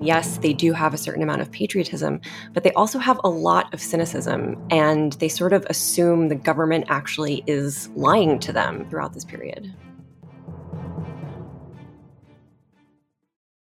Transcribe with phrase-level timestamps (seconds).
[0.00, 2.20] Yes, they do have a certain amount of patriotism,
[2.52, 6.84] but they also have a lot of cynicism, and they sort of assume the government
[6.88, 9.74] actually is lying to them throughout this period.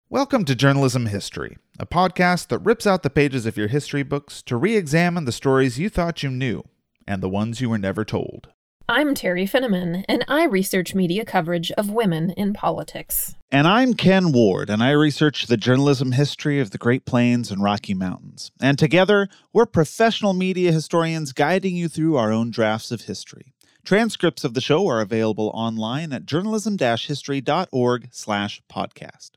[0.09, 4.41] Welcome to Journalism History, a podcast that rips out the pages of your history books
[4.43, 6.63] to re examine the stories you thought you knew
[7.09, 8.51] and the ones you were never told.
[8.93, 13.37] I'm Teri Finneman, and I research media coverage of women in politics.
[13.49, 17.63] And I'm Ken Ward, and I research the journalism history of the Great Plains and
[17.63, 18.51] Rocky Mountains.
[18.61, 23.55] And together, we're professional media historians guiding you through our own drafts of history.
[23.85, 29.31] Transcripts of the show are available online at journalism-history.org slash podcast.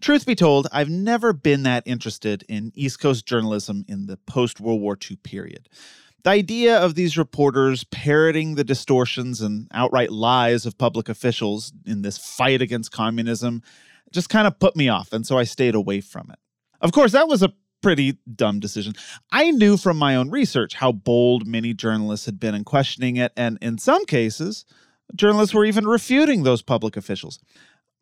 [0.00, 4.60] Truth be told, I've never been that interested in East Coast journalism in the post
[4.60, 5.68] World War II period.
[6.26, 12.02] The idea of these reporters parroting the distortions and outright lies of public officials in
[12.02, 13.62] this fight against communism
[14.10, 16.40] just kind of put me off, and so I stayed away from it.
[16.80, 18.94] Of course, that was a pretty dumb decision.
[19.30, 23.30] I knew from my own research how bold many journalists had been in questioning it,
[23.36, 24.64] and in some cases,
[25.14, 27.38] journalists were even refuting those public officials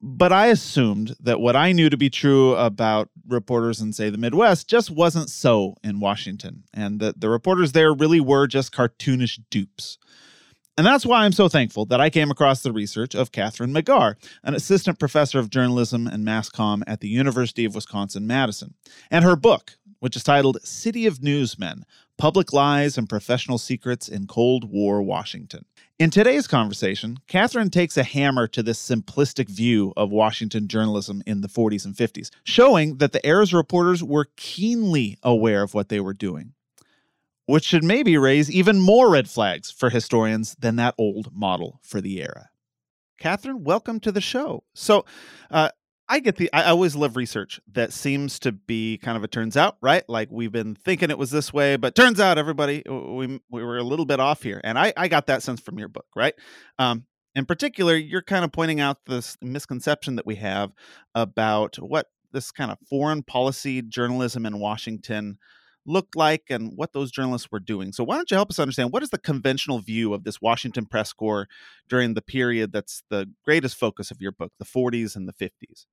[0.07, 4.19] but I assumed that what I knew to be true about reporters in, say, the
[4.19, 9.41] Midwest just wasn't so in Washington, and that the reporters there really were just cartoonish
[9.49, 9.97] dupes.
[10.77, 14.17] And that's why I'm so thankful that I came across the research of Kathryn McGarr,
[14.43, 18.75] an assistant professor of journalism and mass comm at the University of Wisconsin Madison,
[19.11, 21.87] and her book, which is titled City of Newsmen
[22.19, 25.65] Public Lies and Professional Secrets in Cold War Washington.
[25.97, 31.41] In today's conversation, Kathryn takes a hammer to this simplistic view of Washington journalism in
[31.41, 36.01] the 40s and 50s, showing that the era's reporters were keenly aware of what they
[36.01, 36.55] were doing,
[37.47, 42.01] which should maybe raise even more red flags for historians than that old model for
[42.01, 42.51] the era.
[43.21, 44.65] Kathryn, welcome to the show.
[44.75, 45.05] So,
[45.53, 45.69] uh,
[46.09, 46.51] I get the.
[46.53, 50.05] I always love research that seems to be kind of a turns out, right?
[50.09, 53.79] Like we've been thinking it was this way, but turns out everybody we we were
[53.79, 56.35] a little bit off here, and I I got that sense from your book, right?
[56.79, 60.73] Um, in particular, you're kind of pointing out this misconception that we have
[61.15, 65.39] about what this kind of foreign policy journalism in Washington
[65.87, 67.93] looked like and what those journalists were doing.
[67.93, 70.87] So why don't you help us understand what is the conventional view of this Washington
[70.87, 71.47] press corps
[71.89, 75.87] during the period that's the greatest focus of your book, the 40s and the 50s?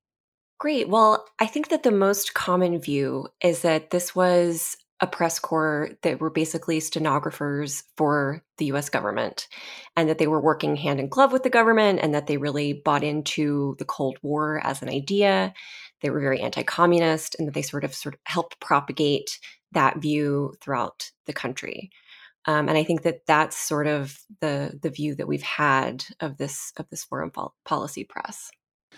[0.62, 0.90] Great.
[0.90, 5.90] Well, I think that the most common view is that this was a press corps
[6.04, 9.48] that were basically stenographers for the US government
[9.98, 12.74] and that they were working hand in glove with the government and that they really
[12.74, 15.52] bought into the Cold War as an idea.
[16.02, 19.40] They were very anti-communist and that they sort of sort of helped propagate
[19.72, 21.90] that view throughout the country.
[22.46, 26.38] Um, and I think that that's sort of the the view that we've had of
[26.38, 27.32] this of this foreign
[27.66, 28.52] policy press.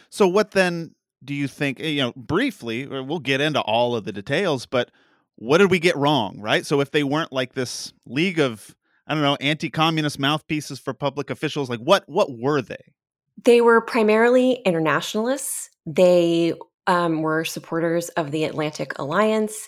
[0.09, 3.95] So what then do you think eh, you know briefly uh, we'll get into all
[3.95, 4.91] of the details but
[5.35, 6.65] what did we get wrong right?
[6.65, 8.75] So if they weren't like this league of
[9.07, 12.93] i don't know anti-communist mouthpieces for public officials like what what were they?
[13.43, 15.69] They were primarily internationalists.
[15.85, 16.53] They
[16.87, 19.67] um, were supporters of the atlantic alliance.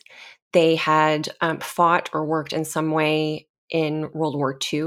[0.53, 4.83] They had um, fought or worked in some way in world war ii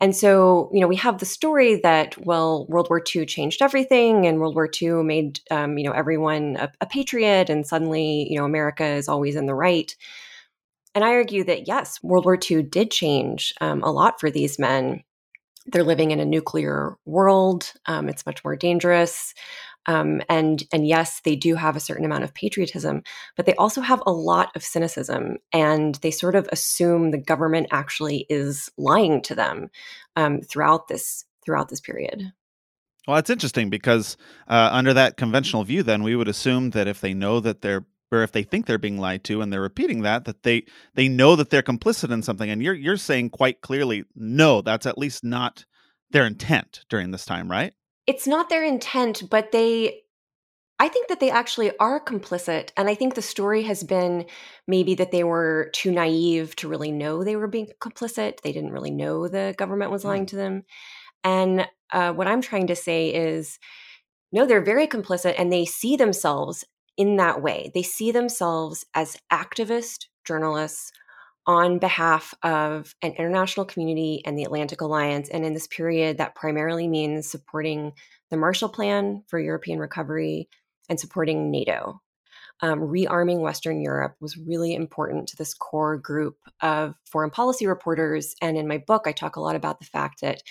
[0.00, 4.26] and so, you know, we have the story that, well, World War II changed everything
[4.26, 8.38] and World War II made, um, you know, everyone a, a patriot and suddenly, you
[8.38, 9.94] know, America is always in the right.
[10.94, 14.58] And I argue that, yes, World War II did change um, a lot for these
[14.58, 15.02] men.
[15.66, 17.72] They're living in a nuclear world.
[17.86, 19.34] Um, it's much more dangerous.
[19.86, 23.02] Um, and and yes, they do have a certain amount of patriotism,
[23.36, 27.68] but they also have a lot of cynicism, and they sort of assume the government
[27.70, 29.70] actually is lying to them
[30.16, 32.32] um, throughout this throughout this period.
[33.06, 34.16] Well, that's interesting because
[34.46, 37.84] uh, under that conventional view, then we would assume that if they know that they're
[38.12, 40.64] or if they think they're being lied to and they're repeating that, that they
[40.94, 42.48] they know that they're complicit in something.
[42.48, 45.64] And you're you're saying quite clearly, no, that's at least not
[46.10, 47.72] their intent during this time, right?
[48.06, 50.02] It's not their intent, but they
[50.78, 52.70] I think that they actually are complicit.
[52.76, 54.26] And I think the story has been
[54.66, 58.40] maybe that they were too naive to really know they were being complicit.
[58.40, 60.28] They didn't really know the government was lying mm.
[60.28, 60.64] to them.
[61.22, 63.60] And uh, what I'm trying to say is
[64.32, 66.64] no, they're very complicit and they see themselves
[66.96, 67.70] in that way.
[67.74, 70.90] They see themselves as activist journalists
[71.46, 75.28] on behalf of an international community and the Atlantic Alliance.
[75.28, 77.92] And in this period, that primarily means supporting
[78.30, 80.48] the Marshall Plan for European recovery
[80.88, 82.00] and supporting NATO.
[82.60, 88.36] Um, rearming Western Europe was really important to this core group of foreign policy reporters.
[88.40, 90.42] And in my book, I talk a lot about the fact that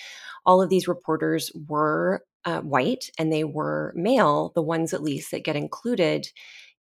[0.46, 5.32] all of these reporters were uh, white and they were male, the ones at least
[5.32, 6.28] that get included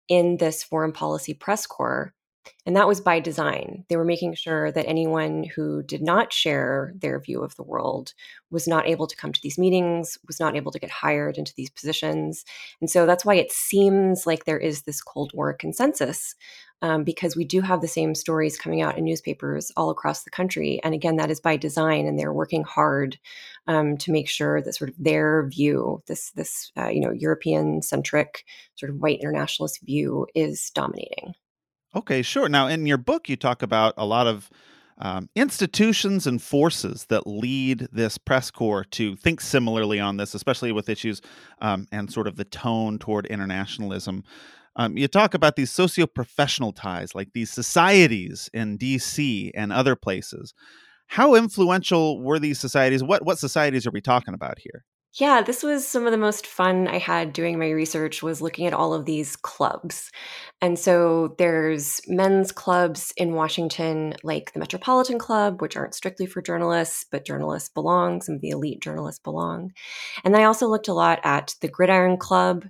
[0.10, 2.14] in this foreign policy press corps.
[2.66, 3.86] And that was by design.
[3.90, 8.14] They were making sure that anyone who did not share their view of the world
[8.52, 11.54] was not able to come to these meetings, was not able to get hired into
[11.56, 12.46] these positions.
[12.80, 16.36] And so that's why it seems like there is this Cold War consensus
[16.82, 20.32] um, because we do have the same stories coming out in newspapers all across the
[20.32, 20.80] country.
[20.84, 23.20] And again, that is by design, and they're working hard
[23.68, 27.82] um, to make sure that sort of their view, this this uh, you know European
[27.82, 28.46] centric
[28.76, 31.34] sort of white internationalist view, is dominating.
[31.96, 32.48] Okay, sure.
[32.48, 34.50] Now, in your book, you talk about a lot of
[34.98, 40.72] um, institutions and forces that lead this press corps to think similarly on this, especially
[40.72, 41.22] with issues
[41.60, 44.24] um, and sort of the tone toward internationalism.
[44.78, 49.52] Um, you talk about these socio-professional ties, like these societies in D.C.
[49.54, 50.54] and other places.
[51.08, 53.04] How influential were these societies?
[53.04, 54.86] What what societies are we talking about here?
[55.16, 58.66] Yeah, this was some of the most fun I had doing my research was looking
[58.66, 60.10] at all of these clubs.
[60.62, 66.42] And so there's men's clubs in Washington like the Metropolitan Club, which aren't strictly for
[66.42, 69.74] journalists, but journalists belong, some of the elite journalists belong.
[70.24, 72.66] And then I also looked a lot at the Gridiron Club,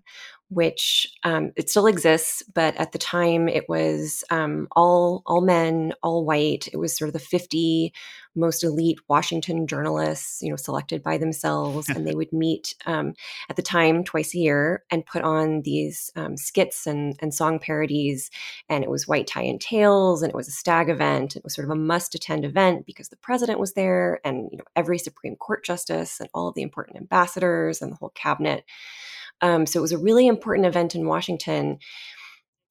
[0.49, 5.93] which um, it still exists, but at the time it was um, all all men,
[6.03, 6.67] all white.
[6.73, 7.93] It was sort of the fifty
[8.35, 13.13] most elite Washington journalists, you know, selected by themselves, and they would meet um,
[13.49, 17.59] at the time twice a year and put on these um, skits and, and song
[17.59, 18.29] parodies.
[18.69, 21.35] And it was white tie and tails, and it was a stag event.
[21.35, 24.57] It was sort of a must attend event because the president was there, and you
[24.57, 28.65] know every Supreme Court justice and all of the important ambassadors and the whole cabinet.
[29.41, 31.79] Um, so it was a really important event in Washington.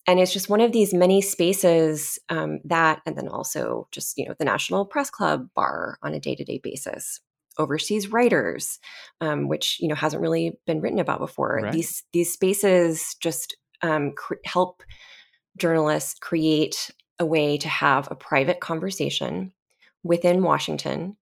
[0.07, 4.27] And it's just one of these many spaces um, that, and then also just, you
[4.27, 7.21] know, the National Press Club bar on a day to day basis.
[7.59, 8.79] Overseas writers,
[9.21, 11.61] um, which you know hasn't really been written about before.
[11.63, 11.73] Right.
[11.73, 14.83] These these spaces just um, cr- help
[15.59, 19.53] journalists create a way to have a private conversation
[20.03, 21.17] within Washington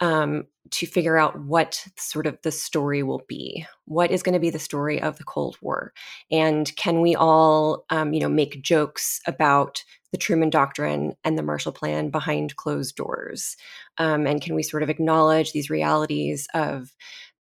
[0.00, 3.66] um, to figure out what sort of the story will be.
[3.86, 5.92] What is going to be the story of the Cold War,
[6.30, 9.82] and can we all, um, you know, make jokes about
[10.12, 13.56] the Truman Doctrine and the Marshall Plan behind closed doors?
[13.98, 16.92] Um, and can we sort of acknowledge these realities of,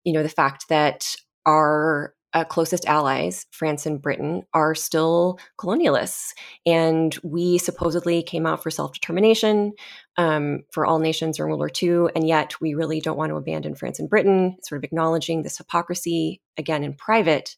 [0.03, 1.15] you know, the fact that
[1.45, 6.33] our uh, closest allies, France and Britain, are still colonialists.
[6.65, 9.74] And we supposedly came out for self determination
[10.18, 12.12] um, for all nations during World War II.
[12.16, 15.58] And yet we really don't want to abandon France and Britain, sort of acknowledging this
[15.58, 17.56] hypocrisy, again, in private.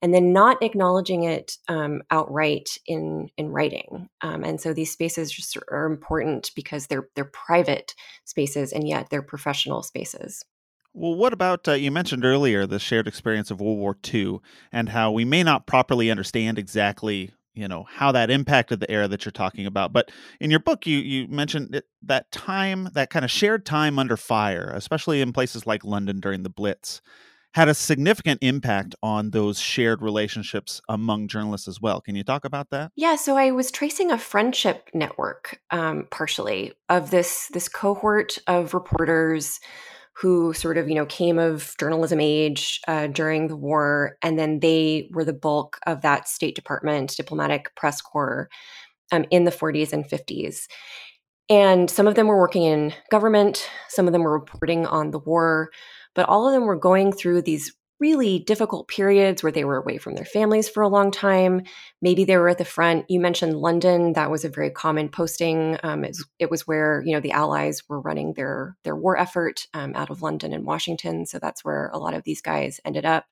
[0.00, 5.32] And then not acknowledging it um, outright in in writing, um, and so these spaces
[5.32, 7.94] just are important because they're they're private
[8.24, 10.44] spaces, and yet they're professional spaces.
[10.92, 14.38] Well, what about uh, you mentioned earlier the shared experience of World War II
[14.70, 19.08] and how we may not properly understand exactly you know how that impacted the era
[19.08, 20.10] that you're talking about but
[20.40, 24.16] in your book you you mentioned it, that time that kind of shared time under
[24.16, 27.00] fire especially in places like london during the blitz
[27.54, 32.00] had a significant impact on those shared relationships among journalists as well.
[32.00, 32.90] Can you talk about that?
[32.96, 38.74] Yeah so i was tracing a friendship network um, partially of this this cohort of
[38.74, 39.60] reporters
[40.16, 44.60] who sort of you know came of journalism age uh, during the war, and then
[44.60, 48.48] they were the bulk of that State Department diplomatic press corps
[49.12, 50.66] um, in the 40s and 50s.
[51.50, 55.18] And some of them were working in government, some of them were reporting on the
[55.18, 55.70] war,
[56.14, 59.98] but all of them were going through these really difficult periods where they were away
[59.98, 61.62] from their families for a long time.
[62.02, 63.06] Maybe they were at the front.
[63.08, 65.78] You mentioned London; that was a very common posting.
[65.82, 69.66] Um, it, it, was where you know the Allies were running their their war effort
[69.74, 71.26] um, out of London and Washington.
[71.26, 73.26] So that's where a lot of these guys ended up.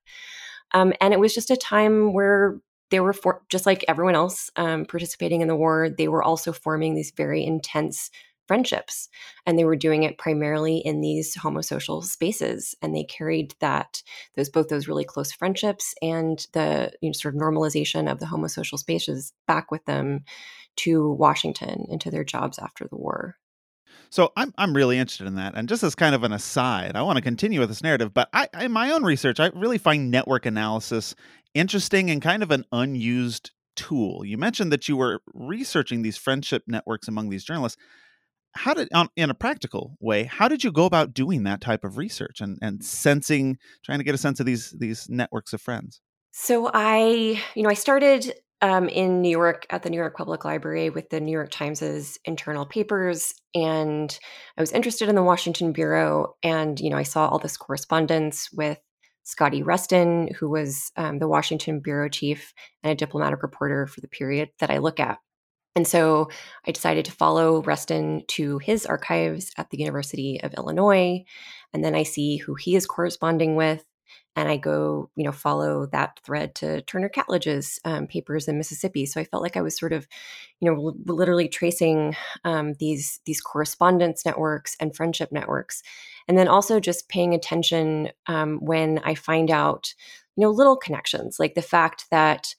[0.73, 4.50] Um, and it was just a time where they were for, just like everyone else
[4.57, 5.88] um, participating in the war.
[5.90, 8.11] They were also forming these very intense
[8.47, 9.09] friendships
[9.47, 14.03] and they were doing it primarily in these homosocial spaces and they carried that
[14.37, 18.27] those both those really close friendships and the you know, sort of normalization of the
[18.27, 20.25] homosocial spaces back with them
[20.77, 23.37] to Washington into their jobs after the war.
[24.11, 25.55] So I'm I'm really interested in that.
[25.55, 28.29] And just as kind of an aside, I want to continue with this narrative, but
[28.33, 31.15] I in my own research, I really find network analysis
[31.55, 34.25] interesting and kind of an unused tool.
[34.25, 37.81] You mentioned that you were researching these friendship networks among these journalists
[38.55, 41.85] how did on, in a practical way how did you go about doing that type
[41.85, 45.61] of research and and sensing trying to get a sense of these these networks of
[45.61, 46.01] friends
[46.33, 50.45] so i you know i started um, in new york at the new york public
[50.45, 54.19] library with the new york times's internal papers and
[54.57, 58.49] i was interested in the washington bureau and you know i saw all this correspondence
[58.53, 58.79] with
[59.25, 64.09] Scotty Reston, who was um, the Washington bureau chief and a diplomatic reporter for the
[64.09, 65.19] period that I look at.
[65.75, 66.29] And so
[66.67, 71.25] I decided to follow Reston to his archives at the University of Illinois.
[71.73, 73.85] And then I see who he is corresponding with.
[74.35, 79.05] And I go, you know, follow that thread to Turner Catledge's um, papers in Mississippi.
[79.05, 80.09] So I felt like I was sort of,
[80.61, 85.83] you know, l- literally tracing um, these these correspondence networks and friendship networks,
[86.29, 89.93] and then also just paying attention um, when I find out,
[90.37, 92.55] you know, little connections, like the fact that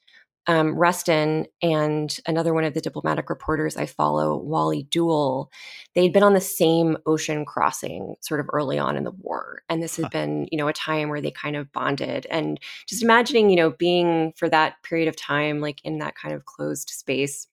[0.47, 5.47] um, Reston and another one of the diplomatic reporters I follow, Wally Deuel,
[5.95, 9.61] they'd been on the same ocean crossing sort of early on in the war.
[9.69, 12.27] And this had been, you know, a time where they kind of bonded.
[12.29, 16.33] And just imagining, you know, being for that period of time, like in that kind
[16.33, 17.47] of closed space,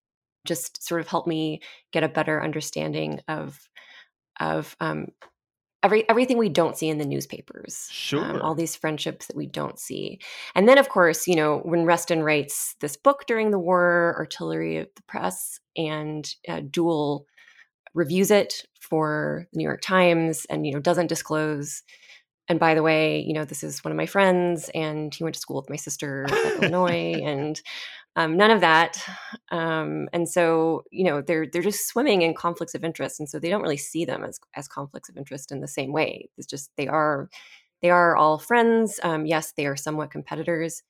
[0.45, 1.61] just sort of helped me
[1.93, 3.69] get a better understanding of
[4.41, 5.09] of um,
[5.83, 7.89] every everything we don't see in the newspapers.
[7.91, 8.43] Um, Sure.
[8.43, 10.21] all these friendships that we don't see.
[10.55, 14.79] And then of course, you know, when Reston writes this book during the war, Artillery
[14.79, 17.25] of the Press, and uh, Deuel
[17.95, 21.83] reviews it for the New York Times and you know doesn't disclose
[22.51, 25.35] and by the way, you know, this is one of my friends, and he went
[25.35, 27.63] to school with my sister at Illinois, and
[28.17, 29.03] um, none of that.
[29.51, 33.39] Um, and so, you know, they're they're just swimming in conflicts of interest, and so
[33.39, 36.29] they don't really see them as as conflicts of interest in the same way.
[36.37, 37.29] It's just they are
[37.83, 39.01] they are all friends.
[39.03, 40.83] Um, yes, they are somewhat competitors,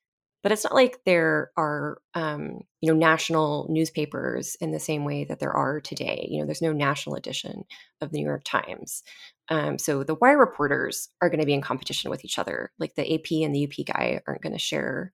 [0.43, 5.23] but it's not like there are um, you know national newspapers in the same way
[5.25, 6.27] that there are today.
[6.29, 7.63] You know, there's no national edition
[8.01, 9.03] of the New York Times.
[9.49, 12.71] Um, so the wire reporters are going to be in competition with each other.
[12.79, 15.13] Like the AP and the UP guy aren't going to share,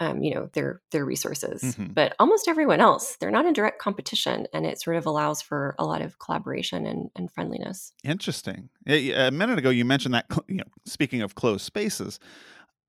[0.00, 1.62] um, you know, their their resources.
[1.62, 1.94] Mhm.
[1.94, 5.74] But almost everyone else, they're not in direct competition, and it sort of allows for
[5.78, 7.92] a lot of collaboration and, and friendliness.
[8.04, 8.68] Interesting.
[8.86, 12.20] A minute ago, you mentioned that, you know, speaking of closed spaces,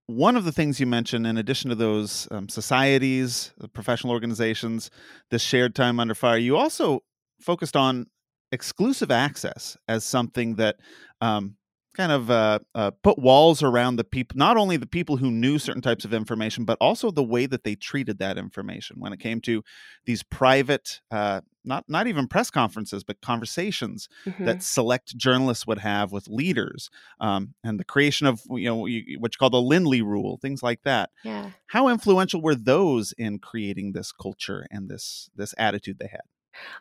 [0.05, 4.89] one of the things you mentioned, in addition to those um, societies, the professional organizations,
[5.29, 7.03] this shared time under fire, you also
[7.39, 8.07] focused on
[8.51, 10.77] exclusive access as something that
[11.21, 11.55] um,
[11.99, 15.59] kind of uh, uh, put walls around the people, not only the people who knew
[15.59, 19.19] certain types of information, but also the way that they treated that information when it
[19.19, 19.61] came to
[20.05, 24.45] these private, uh, not not even press conferences, but conversations Mhm.
[24.45, 26.89] that select journalists would have with leaders,
[27.19, 30.63] um, and the creation of you know you- what you call the Lindley Rule, things
[30.63, 31.09] like that.
[31.25, 31.51] yeah.
[31.67, 36.21] How influential were those in creating this culture and this this attitude they had?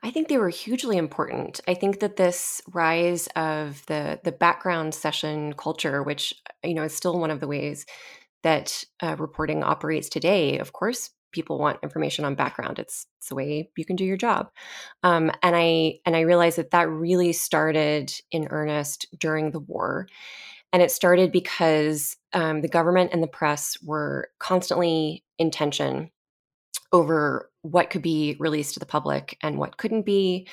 [0.02, 1.60] I think they were hugely important.
[1.68, 6.94] I think that this rise of the the background session culture, which you know is
[6.94, 7.86] still one of the ways
[8.42, 10.58] that uh, reporting operates today.
[10.58, 12.78] Of course, people want information on background.
[12.78, 14.50] It's, it's the way you can do your job.
[15.02, 20.08] Um, and I and I realized that that really started in earnest during the war,
[20.72, 26.10] and it started because um, the government and the press were constantly in tension
[26.92, 30.48] over what could be released to the public and what couldn't be.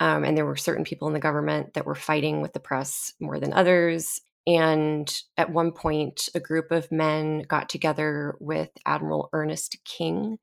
[0.00, 3.12] Um, and there were certain people in the government that were fighting with the press
[3.20, 4.20] more than others.
[4.46, 10.38] And at one point, a group of men got together with Admiral Ernest King,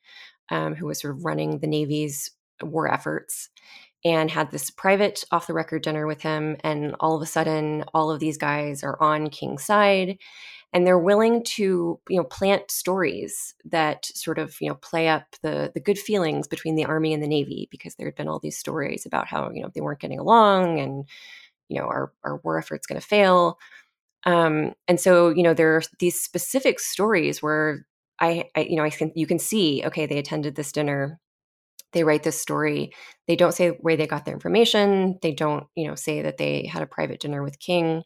[0.50, 3.50] um, who was sort of running the Navy's war efforts,
[4.04, 6.58] and had this private off the record dinner with him.
[6.64, 10.18] And all of a sudden, all of these guys are on King's side
[10.74, 15.24] and they're willing to you know plant stories that sort of you know play up
[15.42, 18.40] the the good feelings between the army and the navy because there had been all
[18.40, 21.06] these stories about how you know they weren't getting along and
[21.70, 23.58] you know our our war effort's going to fail.
[24.26, 27.86] Um, and so you know there are these specific stories where
[28.20, 31.20] I, I you know i can you can see okay they attended this dinner
[31.92, 32.94] they write this story
[33.28, 36.66] they don't say where they got their information they don't you know say that they
[36.66, 38.04] had a private dinner with king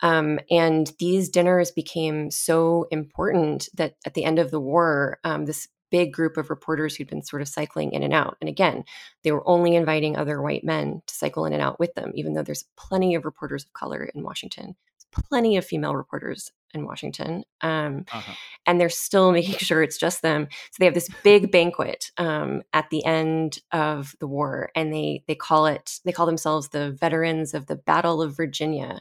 [0.00, 5.46] um, and these dinners became so important that at the end of the war, um,
[5.46, 8.36] this big group of reporters who'd been sort of cycling in and out.
[8.40, 8.84] And again,
[9.22, 12.34] they were only inviting other white men to cycle in and out with them, even
[12.34, 14.74] though there's plenty of reporters of color in Washington,
[15.12, 17.44] plenty of female reporters in Washington.
[17.60, 18.32] Um, Uh-huh.
[18.66, 20.48] and they're still making sure it's just them.
[20.72, 25.22] So they have this big banquet um, at the end of the war, and they
[25.28, 29.00] they call it they call themselves the veterans of the Battle of Virginia,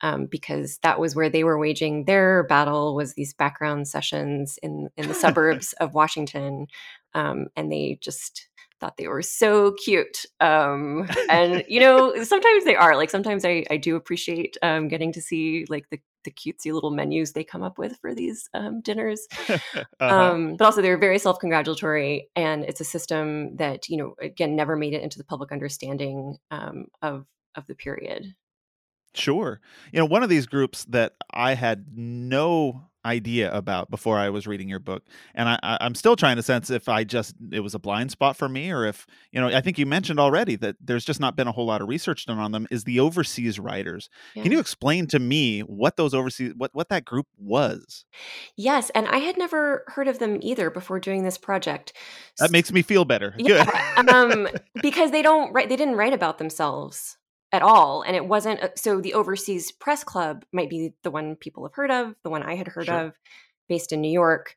[0.00, 4.88] um, because that was where they were waging their battle was these background sessions in
[4.96, 6.66] in the suburbs of Washington,
[7.14, 8.48] um, and they just
[8.80, 13.64] thought they were so cute um and you know sometimes they are like sometimes i
[13.70, 17.62] i do appreciate um getting to see like the the cutesy little menus they come
[17.62, 19.26] up with for these um, dinners
[20.00, 20.32] Uh-huh.
[20.32, 24.76] um, but also they're very self-congratulatory and it's a system that you know again never
[24.76, 28.34] made it into the public understanding um, of of the period
[29.14, 29.60] Sure.
[29.92, 34.46] You know, one of these groups that I had no idea about before I was
[34.46, 35.02] reading your book,
[35.34, 38.10] and I, I, am still trying to sense if I just it was a blind
[38.10, 41.20] spot for me, or if you know, I think you mentioned already that there's just
[41.20, 42.66] not been a whole lot of research done on them.
[42.70, 44.10] Is the overseas writers?
[44.34, 44.42] Yeah.
[44.42, 48.04] Can you explain to me what those overseas what what that group was?
[48.56, 51.92] Yes, and I had never heard of them either before doing this project.
[52.38, 53.34] That makes me feel better.
[53.38, 53.64] Yeah,
[53.96, 54.48] Good, um,
[54.82, 55.68] because they don't write.
[55.68, 57.16] They didn't write about themselves
[57.52, 58.02] at all.
[58.02, 61.90] And it wasn't so the Overseas Press Club might be the one people have heard
[61.90, 63.06] of, the one I had heard sure.
[63.06, 63.12] of,
[63.68, 64.56] based in New York.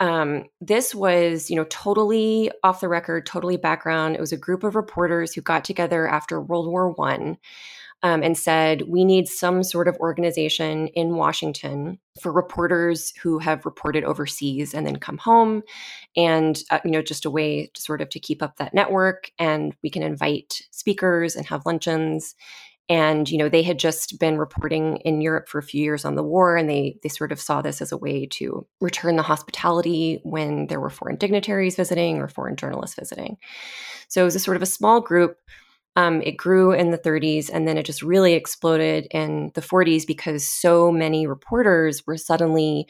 [0.00, 4.16] Um, this was, you know, totally off the record, totally background.
[4.16, 7.38] It was a group of reporters who got together after World War One
[8.04, 13.64] um, and said, we need some sort of organization in Washington for reporters who have
[13.64, 15.62] reported overseas and then come home.
[16.14, 19.30] And, uh, you know, just a way to sort of to keep up that network.
[19.38, 22.34] And we can invite speakers and have luncheons.
[22.90, 26.16] And, you know, they had just been reporting in Europe for a few years on
[26.16, 29.22] the war, and they they sort of saw this as a way to return the
[29.22, 33.38] hospitality when there were foreign dignitaries visiting or foreign journalists visiting.
[34.08, 35.38] So it was a sort of a small group
[35.96, 40.06] um, it grew in the 30s and then it just really exploded in the 40s
[40.06, 42.86] because so many reporters were suddenly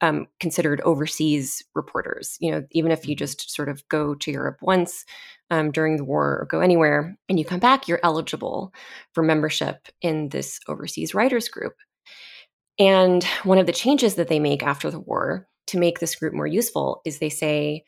[0.00, 2.36] um, considered overseas reporters.
[2.40, 5.04] You know, even if you just sort of go to Europe once
[5.50, 8.72] um, during the war or go anywhere and you come back, you're eligible
[9.12, 11.74] for membership in this overseas writers group.
[12.78, 16.34] And one of the changes that they make after the war to make this group
[16.34, 17.84] more useful is they say,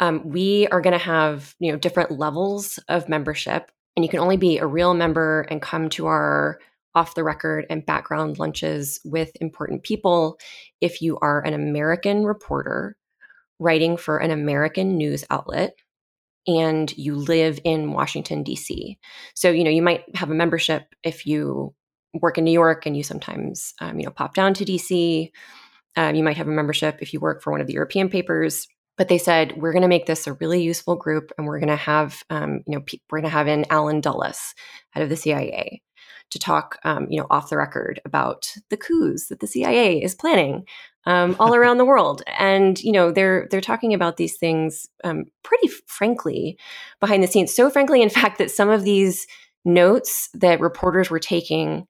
[0.00, 4.20] um, we are going to have you know different levels of membership and you can
[4.20, 6.58] only be a real member and come to our
[6.94, 10.38] off the record and background lunches with important people
[10.80, 12.96] if you are an American reporter
[13.58, 15.74] writing for an American news outlet
[16.46, 18.98] and you live in Washington, D.C.
[19.34, 21.74] So, you know, you might have a membership if you
[22.20, 25.32] work in New York and you sometimes, um, you know, pop down to D.C.
[25.96, 28.68] Um, you might have a membership if you work for one of the European papers
[28.96, 31.68] but they said we're going to make this a really useful group and we're going
[31.68, 34.54] to have um, you know pe- we're going to have in allen dulles
[34.90, 35.80] head of the cia
[36.30, 40.14] to talk um, you know off the record about the coups that the cia is
[40.14, 40.64] planning
[41.06, 42.22] um, all around the world.
[42.38, 46.58] And you know they're they're talking about these things um, pretty frankly
[47.00, 47.54] behind the scenes.
[47.54, 49.26] So frankly in fact that some of these
[49.64, 51.86] notes that reporters were taking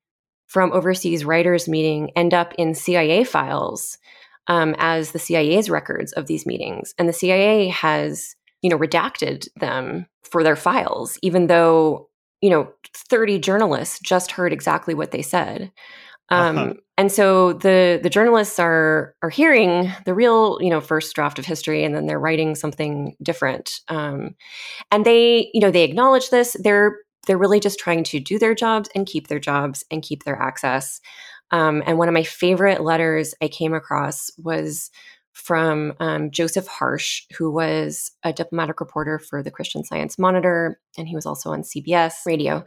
[0.46, 3.98] from overseas writers meeting end up in cia files
[4.48, 6.94] um, as the CIA's records of these meetings.
[6.98, 12.08] And the CIA has, you know, redacted them for their files, even though,
[12.40, 15.72] you know, 30 journalists just heard exactly what they said.
[16.30, 16.74] Um, uh-huh.
[16.96, 21.44] And so the the journalists are are hearing the real, you know, first draft of
[21.44, 23.80] history, and then they're writing something different.
[23.88, 24.36] Um,
[24.90, 26.56] and they, you know, they acknowledge this.
[26.60, 30.24] They're they're really just trying to do their jobs and keep their jobs and keep
[30.24, 31.00] their access.
[31.54, 34.90] Um, and one of my favorite letters I came across was
[35.34, 41.06] from um, Joseph Harsch, who was a diplomatic reporter for the Christian Science Monitor, and
[41.06, 42.64] he was also on CBS radio.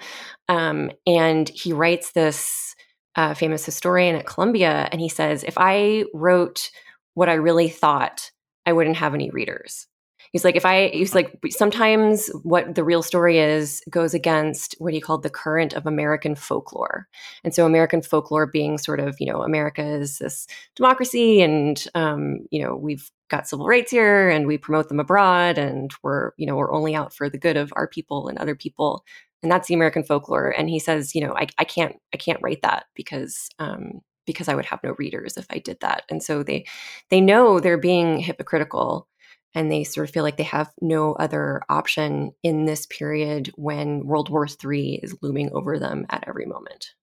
[0.48, 2.76] Um, and he writes this
[3.18, 6.72] uh, famous historian at Columbia, and he says, If I wrote
[7.14, 8.32] what I really thought,
[8.66, 9.88] I wouldn't have any readers.
[10.32, 14.94] He's like, if I, he's like, sometimes what the real story is goes against what
[14.94, 17.08] he called the current of American folklore.
[17.44, 22.40] And so American folklore being sort of, you know, America is this democracy and, um,
[22.52, 26.46] you know, we've got civil rights here and we promote them abroad and we're, you
[26.46, 29.04] know, we're only out for the good of our people and other people.
[29.44, 30.50] And that's the American folklore.
[30.58, 34.48] And he says, you know, I, I can't, I can't write that because, um, because
[34.48, 36.04] I would have no readers if I did that.
[36.10, 36.66] And so they
[37.10, 39.08] they know they're being hypocritical
[39.54, 44.06] and they sort of feel like they have no other option in this period when
[44.06, 46.94] World War III is looming over them at every moment.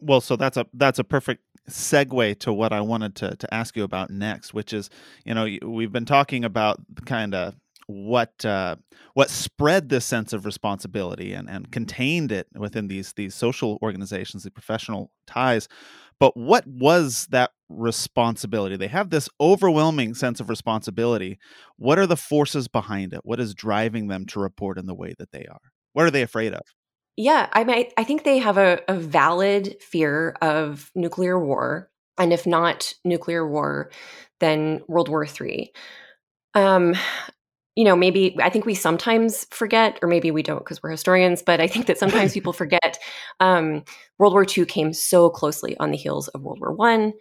[0.00, 3.76] Well, so that's a that's a perfect segue to what I wanted to to ask
[3.76, 4.90] you about next, which is,
[5.24, 7.54] you know, we've been talking about kind of
[7.86, 8.76] what uh,
[9.14, 14.44] what spread this sense of responsibility and, and contained it within these these social organizations,
[14.44, 15.68] the professional ties.
[16.18, 18.76] But what was that responsibility?
[18.76, 21.38] They have this overwhelming sense of responsibility.
[21.76, 23.20] What are the forces behind it?
[23.24, 25.72] What is driving them to report in the way that they are?
[25.94, 26.62] What are they afraid of?
[27.16, 32.32] Yeah, I mean, I think they have a, a valid fear of nuclear war, and
[32.32, 33.90] if not nuclear war,
[34.40, 35.72] then World War III.
[36.54, 36.94] Um,
[37.76, 41.42] you know, maybe I think we sometimes forget, or maybe we don't because we're historians,
[41.42, 42.98] but I think that sometimes people forget
[43.40, 43.84] um,
[44.18, 47.14] World War II came so closely on the heels of World War One,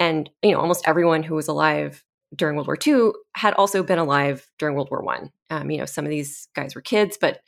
[0.00, 3.98] and you know, almost everyone who was alive during World War II had also been
[3.98, 5.30] alive during World War One.
[5.50, 7.40] Um, you know, some of these guys were kids, but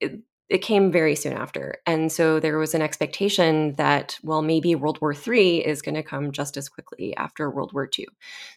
[0.00, 1.78] it, it came very soon after.
[1.86, 6.04] And so there was an expectation that, well, maybe World War III is going to
[6.04, 8.06] come just as quickly after World War II.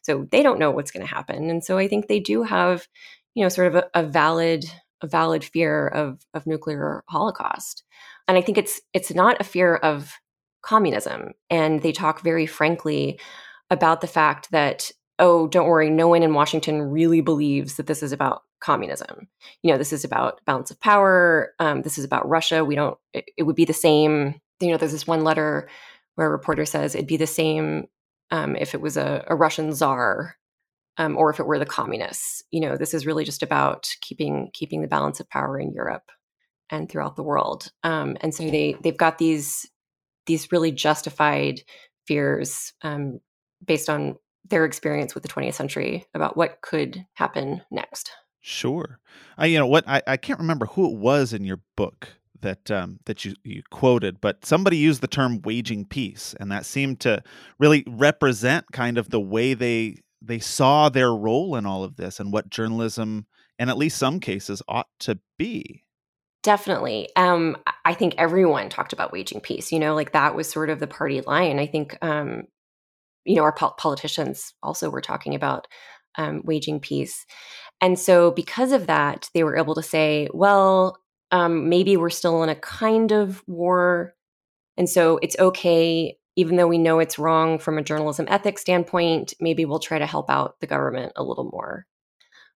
[0.04, 1.50] So they don't know what's going to happen.
[1.50, 2.88] And so I think they do have,
[3.40, 4.66] you know, sort of a, a valid
[5.02, 7.86] a valid fear of of nuclear holocaust.
[8.28, 10.12] And I think it's it's not a fear of
[10.62, 11.32] communism.
[11.50, 13.18] And they talk very frankly
[13.70, 18.04] about the fact that oh, don't worry, no one in Washington really believes that this
[18.04, 19.30] is about communism.
[19.64, 21.54] You know, this is about balance of power.
[21.60, 22.66] Um, this is about Russia.
[22.66, 24.40] We don't, it, it, would be the same.
[24.62, 25.68] You know, there's this one letter
[26.16, 27.88] where a reporter says it'd be the same
[28.32, 30.36] um, if it was a, a Russian czar
[31.00, 32.44] um, or if it were the communists.
[32.52, 36.12] You know, this is really just about keeping keeping the balance of power in Europe
[36.70, 37.72] and throughout the world.
[37.84, 39.66] Um, and so they they've got these
[40.28, 41.62] these really justified
[42.06, 43.20] fears um,
[43.66, 48.12] based on their experience with the 20th century about what could happen next.
[48.42, 49.00] Sure.
[49.38, 52.10] I you know what I, I can't remember who it was in your book
[52.42, 56.66] that um, that you, you quoted, but somebody used the term waging peace, and that
[56.66, 57.24] seemed to
[57.58, 62.20] really represent kind of the way they they saw their role in all of this
[62.20, 63.26] and what journalism,
[63.58, 65.84] in at least some cases, ought to be.
[66.44, 67.10] Definitely.
[67.16, 69.72] Um, I think everyone talked about waging peace.
[69.72, 71.60] You know, like that was sort of the party line.
[71.60, 72.44] I think um,
[73.26, 75.68] you know, our po- politicians also were talking about
[76.18, 77.26] um, waging peace.
[77.82, 80.98] And so, because of that, they were able to say, well,
[81.32, 84.14] um, maybe we're still in a kind of war.
[84.78, 89.34] And so, it's okay, even though we know it's wrong from a journalism ethics standpoint,
[89.42, 91.86] maybe we'll try to help out the government a little more.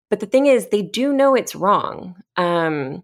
[0.09, 2.15] But the thing is, they do know it's wrong.
[2.37, 3.03] Um,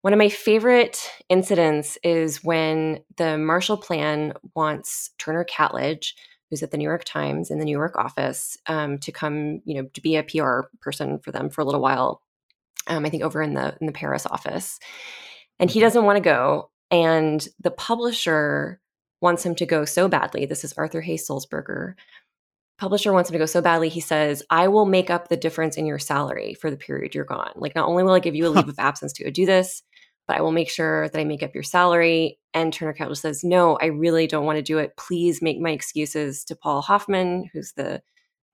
[0.00, 6.14] one of my favorite incidents is when the Marshall Plan wants Turner Catledge,
[6.50, 9.80] who's at the New York Times in the New York office, um, to come, you
[9.80, 12.20] know, to be a PR person for them for a little while.
[12.88, 14.80] Um, I think over in the in the Paris office,
[15.60, 15.86] and he mm-hmm.
[15.86, 16.72] doesn't want to go.
[16.90, 18.80] And the publisher
[19.20, 20.46] wants him to go so badly.
[20.46, 21.94] This is Arthur Hays Sulzberger.
[22.78, 23.88] Publisher wants him to go so badly.
[23.88, 27.24] He says, "I will make up the difference in your salary for the period you're
[27.24, 27.52] gone.
[27.56, 29.82] Like, not only will I give you a leave of absence to go do this,
[30.30, 32.38] but I will make sure that I make up your salary.
[32.54, 34.96] And Turner Catledge says, No, I really don't want to do it.
[34.96, 38.00] Please make my excuses to Paul Hoffman, who's the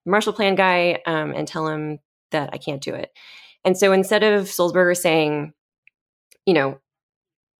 [0.07, 1.99] Marshall Plan guy, um, and tell him
[2.31, 3.11] that I can't do it.
[3.63, 5.53] And so instead of Sulzberger saying,
[6.47, 6.81] you know,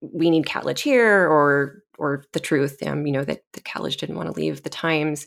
[0.01, 4.33] we need Catledge here or or the truth, um, you know, that, Catledge didn't want
[4.33, 5.27] to leave the Times,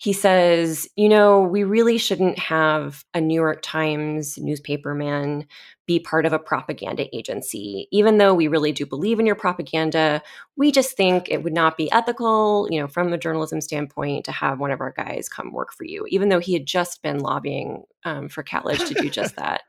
[0.00, 5.44] he says, you know, we really shouldn't have a New York Times newspaperman
[5.86, 7.88] be part of a propaganda agency.
[7.90, 10.22] Even though we really do believe in your propaganda,
[10.56, 14.30] we just think it would not be ethical, you know, from the journalism standpoint to
[14.30, 17.18] have one of our guys come work for you, even though he had just been
[17.18, 19.62] lobbying um, for Catledge to do just that.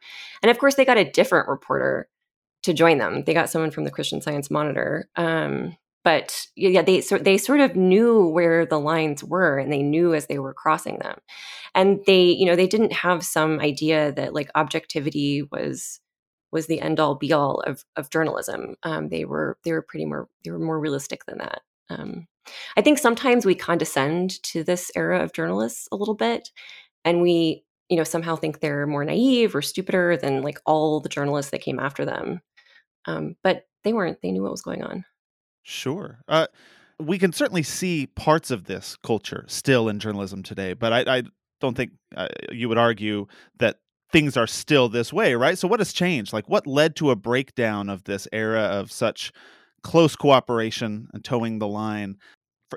[0.44, 2.08] And of course, they got a different reporter
[2.64, 3.24] to join them.
[3.24, 5.10] They got someone from the Christian Science Monitor.
[5.16, 10.14] Um, but yeah, they they sort of knew where the lines were, and they knew
[10.14, 11.20] as they were crossing them,
[11.76, 16.00] and they you know they didn't have some idea that like objectivity was
[16.52, 18.76] was the end all be all of of journalism.
[18.84, 21.62] Um, they were they were pretty more they were more realistic than that.
[21.90, 22.28] Um,
[22.78, 26.50] I think sometimes we condescend to this era of journalists a little bit,
[27.06, 31.10] and we you know somehow think they're more naive or stupider than like all the
[31.10, 32.42] journalists that came after them.
[33.06, 34.22] Um, but they weren't.
[34.22, 35.06] They knew what was going on.
[35.64, 36.20] Sure.
[36.28, 36.48] Uh,
[37.00, 41.24] we can certainly see parts of this culture still in journalism today, but I, I
[41.62, 43.28] don't think uh, you would argue
[43.60, 43.78] that
[44.12, 45.58] things are still this way, right?
[45.58, 46.34] So, what has changed?
[46.34, 49.32] Like, what led to a breakdown of this era of such
[49.84, 52.18] close cooperation and towing the line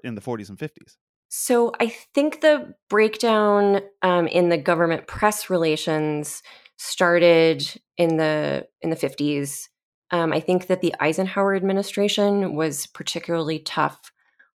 [0.05, 0.97] in the 40s and 50s?
[1.29, 6.43] So, I think the breakdown um, in the government press relations
[6.77, 9.69] started in the in the 50s
[10.13, 14.13] um, I think that the Eisenhower administration was particularly tough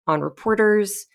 [0.06, 1.08] on reporters.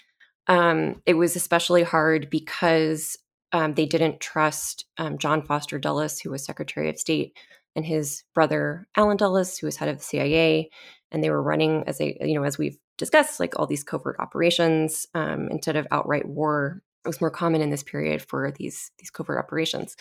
[0.46, 3.16] Um, it was especially hard because
[3.52, 7.36] um, they didn't trust um, John Foster Dulles, who was Secretary of State,
[7.76, 10.70] and his brother Allen Dulles, who was head of the CIA,
[11.12, 14.16] and they were running as a you know as we've discussed like all these covert
[14.18, 16.82] operations um, instead of outright war.
[17.04, 19.96] It was more common in this period for these these covert operations.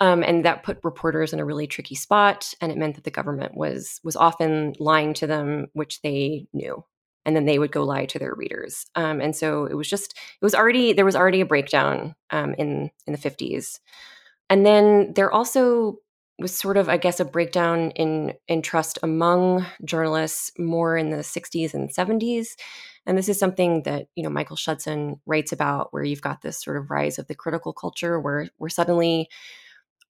[0.00, 3.10] Um, and that put reporters in a really tricky spot, and it meant that the
[3.10, 6.84] government was was often lying to them, which they knew,
[7.24, 8.86] and then they would go lie to their readers.
[8.94, 12.54] Um, and so it was just it was already there was already a breakdown um,
[12.58, 13.80] in in the fifties,
[14.48, 15.98] and then there also
[16.38, 21.18] was sort of I guess a breakdown in in trust among journalists more in the
[21.18, 22.48] 60s and 70s.
[23.06, 26.62] And this is something that you know Michael Schudson writes about, where you've got this
[26.62, 29.28] sort of rise of the critical culture, where where suddenly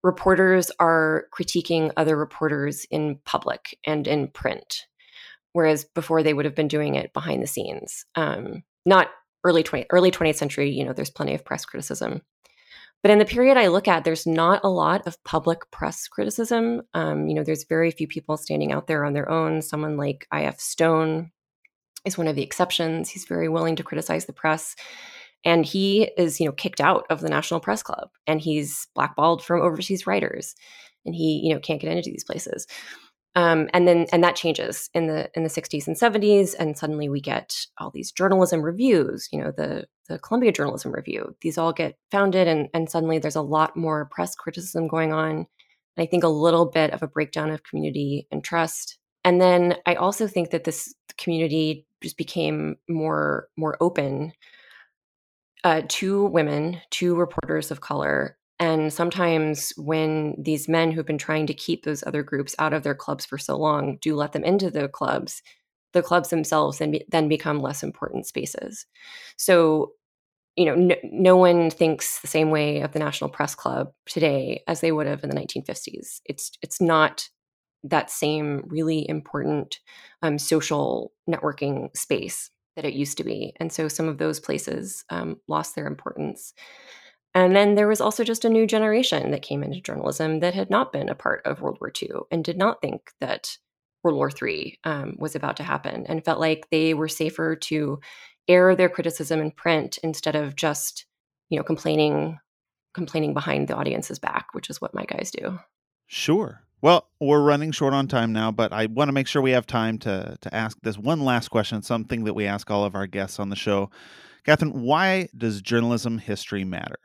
[0.04, 4.86] reporters are critiquing other reporters in public and in print,
[5.54, 8.06] whereas before they would have been doing it behind the scenes.
[8.16, 9.10] Um, not
[9.44, 12.22] early 20, early 20th century, you know, there's plenty of press criticism.
[13.04, 16.82] But in the period I look at, there's not a lot of public press criticism.
[16.94, 19.62] Um, you know, there's very few people standing out there on their own.
[19.62, 20.60] Someone like I.F.
[20.60, 21.32] Stone
[22.06, 23.10] is one of the exceptions.
[23.10, 24.76] He's very willing to criticize the press
[25.46, 29.44] and he is you know kicked out of the national press club and he's blackballed
[29.44, 30.56] from overseas writers
[31.06, 32.68] and he you know can't get into these places
[33.38, 37.08] um, and then and that changes in the in the 60s and 70s and suddenly
[37.08, 41.72] we get all these journalism reviews you know the the columbia journalism review these all
[41.72, 45.46] get founded and and suddenly there's a lot more press criticism going on and
[46.00, 49.94] i think a little bit of a breakdown of community and trust and then i
[49.94, 54.34] also think that this community just became more more open
[55.64, 58.38] uh, two women, two reporters of color.
[58.60, 62.84] And sometimes when these men who've been trying to keep those other groups out of
[62.84, 65.44] their clubs for so long do let them into the clubs,
[65.94, 68.86] the clubs themselves then, be, then become less important spaces.
[69.38, 69.92] So,
[70.56, 74.64] you know, no, no one thinks the same way of the National Press Club today
[74.68, 76.22] as they would have in the 1950s.
[76.26, 77.30] It's it's not
[77.84, 79.80] that same really important
[80.24, 83.54] um, social networking space that it used to be.
[83.60, 86.54] And so some of those places um, lost their importance.
[87.38, 90.72] And then there was also just a new generation that came into journalism that had
[90.72, 93.60] not been a part of World War II and did not think that
[94.04, 98.00] World War III um, was about to happen and felt like they were safer to
[98.48, 101.06] air their criticism in print instead of just,
[101.52, 102.40] you know, complaining
[102.96, 105.60] complaining behind the audience's back, which is what my guys do.
[106.08, 106.64] Sure.
[106.82, 109.68] Well, we're running short on time now, but I want to make sure we have
[109.68, 113.06] time to to ask this one last question, something that we ask all of our
[113.06, 113.92] guests on the show.
[114.44, 116.98] Kathryn, why does journalism history matter?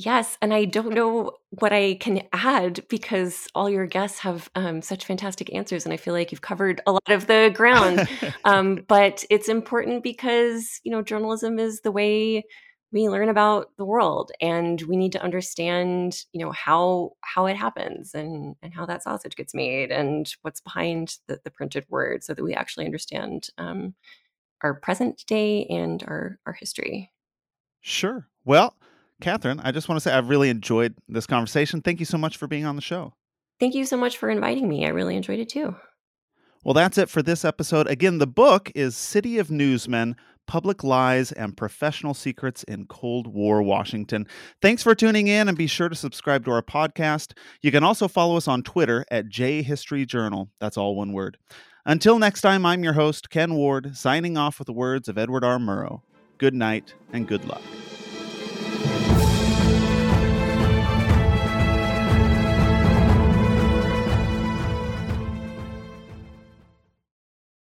[0.00, 4.80] Yes, and I don't know what I can add because all your guests have um,
[4.80, 8.08] such fantastic answers, and I feel like you've covered a lot of the ground.
[8.44, 12.44] um, but it's important because you know journalism is the way
[12.92, 17.56] we learn about the world and we need to understand you know how how it
[17.56, 22.22] happens and and how that sausage gets made and what's behind the, the printed word
[22.22, 23.94] so that we actually understand um,
[24.62, 27.10] our present day and our our history
[27.80, 28.76] sure well
[29.22, 32.36] kathryn i just want to say i've really enjoyed this conversation thank you so much
[32.36, 33.12] for being on the show
[33.60, 35.74] thank you so much for inviting me i really enjoyed it too
[36.64, 37.86] well, that's it for this episode.
[37.86, 40.16] Again, the book is City of Newsmen
[40.48, 44.26] Public Lies and Professional Secrets in Cold War Washington.
[44.60, 47.34] Thanks for tuning in and be sure to subscribe to our podcast.
[47.62, 50.50] You can also follow us on Twitter at J History Journal.
[50.58, 51.38] That's all one word.
[51.86, 55.44] Until next time, I'm your host, Ken Ward, signing off with the words of Edward
[55.44, 55.58] R.
[55.58, 56.00] Murrow.
[56.38, 57.62] Good night and good luck.